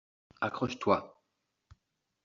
Accroche-toi 0.47 1.13